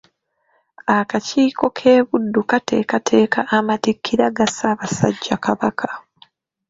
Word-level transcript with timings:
Akakiiko 0.97 1.65
k’e 1.77 1.93
Buddu 2.07 2.41
kateekateeka 2.49 3.39
amatikkira 3.57 4.25
ga 4.35 4.45
Ssaabasajja 4.49 5.35
Kabaka. 5.45 5.89